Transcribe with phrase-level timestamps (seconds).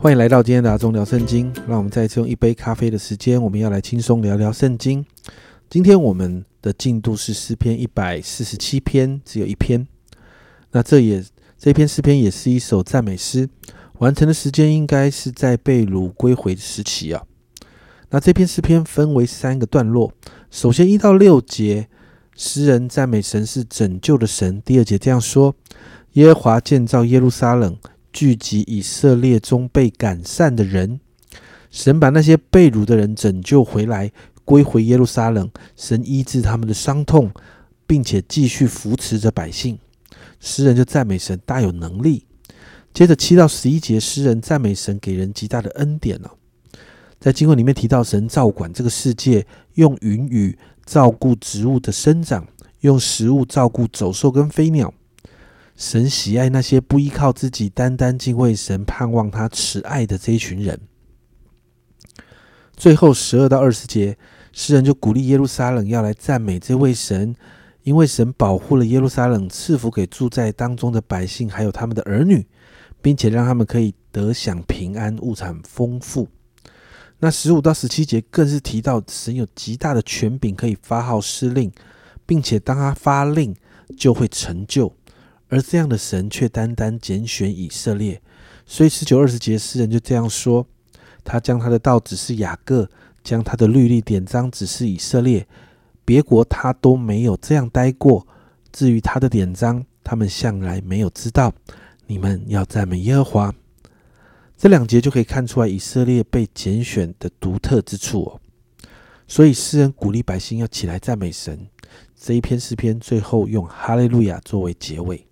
[0.00, 1.52] 欢迎来到今天的阿忠聊圣经。
[1.66, 5.04] 让我们再次用一杯咖啡的时间，我们要来轻松聊聊圣经。
[5.68, 9.88] 今天我们的进度是诗篇一百四十七篇，只有一篇。
[10.70, 11.24] 那这也
[11.58, 13.48] 这篇诗篇也是一首赞美诗，
[13.98, 17.24] 完成的时间应该是在被掳归回的时期啊。
[18.10, 20.12] 那这篇诗篇分为三个段落，
[20.48, 21.88] 首先一到六节，
[22.36, 24.62] 诗人赞美神是拯救的神。
[24.64, 25.56] 第二节这样说：
[26.12, 27.76] 耶和华建造耶路撒冷。
[28.12, 31.00] 聚集以色列中被赶散的人，
[31.70, 34.10] 神把那些被掳的人拯救回来，
[34.44, 35.50] 归回耶路撒冷。
[35.76, 37.30] 神医治他们的伤痛，
[37.86, 39.78] 并且继续扶持着百姓。
[40.40, 42.24] 诗人就赞美神大有能力。
[42.94, 46.32] 接着七到十一节，诗人赞美神给人极大的恩典了。
[47.20, 52.46] 在经文里面提到，神照管这个世界，用云雨照顾植物的生长，
[52.80, 54.94] 用食物照顾走兽跟飞鸟。
[55.78, 60.80] 神喜爱那些不依靠自己、单单敬畏神、盼望他慈爱的这一群人。
[62.76, 64.18] 最后十二到二十节，
[64.52, 67.32] 诗人就鼓励耶路撒冷要来赞美这位神，
[67.84, 72.44] 因为神保护了耶路撒冷，赐福给住在当中的百姓，还有他们的儿女，
[73.00, 76.26] 并且让他们可以得享平安、物产丰富。
[77.20, 81.70] 那十五到十七节更是提到神有极大的权柄，可以发号施令，
[82.26, 83.54] 并且当他发令，
[83.96, 84.92] 就会成就。
[85.48, 88.20] 而这样的神却单单拣选以色列，
[88.66, 90.66] 所以十九二十节诗人就这样说：
[91.24, 92.88] 他将他的道指示雅各，
[93.22, 95.46] 将他的律例典章指示以色列，
[96.04, 98.26] 别国他都没有这样待过。
[98.70, 101.52] 至于他的典章，他们向来没有知道。
[102.06, 103.54] 你们要赞美耶和华。
[104.56, 108.40] 这两节就可以看出来以色列被拣选的独特之处哦。
[109.26, 111.68] 所以诗人鼓励百姓要起来赞美神。
[112.16, 115.27] 这一篇诗篇最后用哈利路亚作为结尾。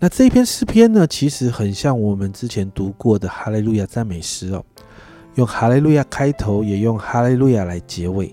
[0.00, 4.64] 那这一篇诗篇呢，其实很像我们之前读过的哈利路亚赞美诗哦，
[5.34, 8.32] 用哈利路亚开头，也用哈利路亚来结尾。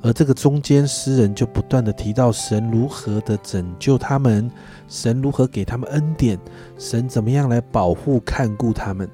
[0.00, 4.50] 而这个中间，诗人就不断的提到神如何的拯救他们，
[4.88, 6.38] 神如何给他们恩典，
[6.78, 9.06] 神怎么样来保护看顾他们，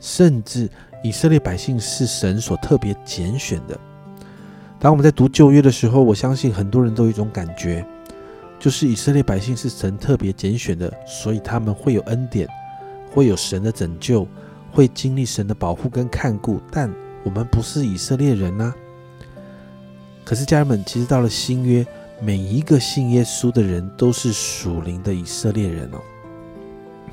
[0.00, 0.68] 甚至
[1.04, 3.78] 以色列百姓是神所特别拣选的。
[4.80, 7.86] 当我们在读旧约的时候，我相信很多人都有一种感觉。
[8.64, 12.48] 就是以色列百姓是神特别拣选的，所以他们会有恩典，
[13.10, 14.26] 会有神的拯救，
[14.72, 16.58] 会经历神的保护跟看顾。
[16.72, 16.90] 但
[17.24, 18.74] 我们不是以色列人啊。
[20.24, 21.86] 可是家人们，其实到了新约，
[22.22, 25.98] 每一个信耶稣的人都是属灵的以色列人哦。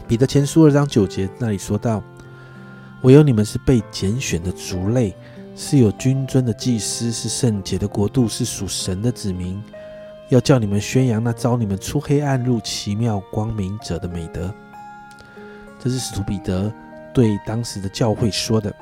[0.07, 2.01] 彼得前书二章九节那里说到
[3.03, 5.13] ：“唯有你们是被拣选的族类，
[5.57, 9.61] 是有君尊的祭司，是圣洁的国度，是属神的子民。”
[10.31, 14.49] 要叫你们宣扬那招你们出黑暗入奇妙光明者的美德，
[15.77, 16.71] 这是使徒彼得
[17.13, 18.73] 对当时的教会说的。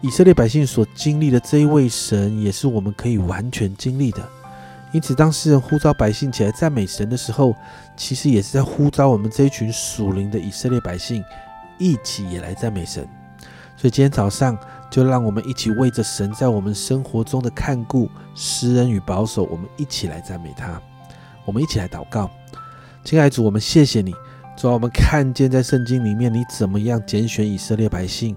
[0.00, 4.26] 以色列百姓所经历的这一位神，也是我们可以完全经历的。
[4.90, 7.54] 因此，当诗人呼召百姓起来赞美神的时候，
[7.94, 11.22] 其实也是在呼召我们这一群属灵的以色列百姓
[11.76, 13.06] 一起也来赞美神。
[13.76, 14.58] 所以今天早上。
[14.94, 20.80] 就让我们一起为着神在我们生活中的看顾、施恩与保守，我们一起来赞美他。
[21.44, 22.30] 我们一起来祷告，
[23.02, 24.14] 亲爱的主，我们谢谢你。
[24.56, 28.36] 主啊，我们看见在圣经里面你怎么样拣选以色列百姓，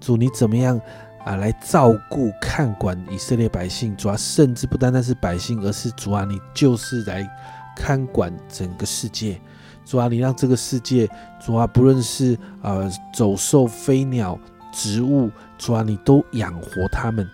[0.00, 0.80] 主你怎么样
[1.26, 3.94] 啊来照顾、看管以色列百姓。
[3.94, 7.28] 主啊，甚至不单单是百姓，而是主啊，你就是来
[7.76, 9.38] 看管整个世界。
[9.84, 11.06] 主啊，你让这个世界，
[11.38, 14.38] 主啊，不论是啊走兽、飞鸟。
[14.72, 17.28] 植物，主啊，你都养活他们，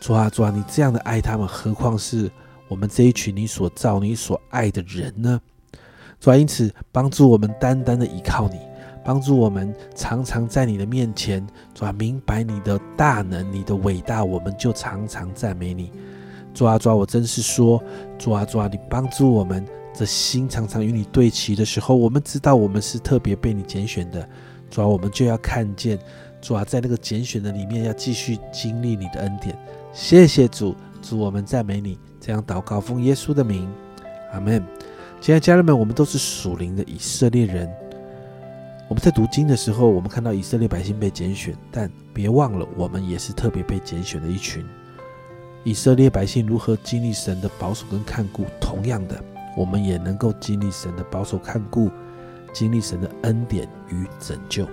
[0.00, 2.30] 主啊，主啊，你这样的爱他们，何况是
[2.68, 5.40] 我们这一群你所造、你所爱的人呢？
[6.18, 8.58] 主啊，因此帮助我们单单的依靠你，
[9.04, 15.90] 帮助我们常常在你的面前，主啊，明白你的大能、你的伟大，我们就常常赞美你。
[16.52, 17.82] 主啊，主啊，我真是说，
[18.18, 19.64] 主啊，主啊，你帮助我们
[19.96, 24.28] 的心常常与你对齐的时候，我们知道我们是特别被你拣选的。
[24.68, 25.98] 主啊，我们就要看见。
[26.40, 29.56] 主啊，在那个拣选的里面，要继续经历你的恩典。
[29.92, 31.98] 谢谢主，主我们赞美你。
[32.20, 33.68] 这样祷告，奉耶稣的名，
[34.32, 34.64] 阿门。
[35.20, 37.70] 亲爱的家人们，我们都是属灵的以色列人。
[38.88, 44.64] 我们在读经的时候，我们看到以色列百姓被拣选，但别忘了，我们也是特别被拣选的一群。
[45.62, 49.22] 以色列百姓如何经历神的保守跟看顾，同样的，
[49.56, 51.90] 我们也能够经历神的保守看顾，
[52.52, 54.66] 经历神的恩典与拯救。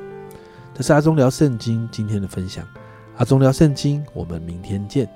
[0.77, 2.63] 这是阿忠聊圣经今天的分享，
[3.18, 5.09] 阿忠聊圣经，我们明天见。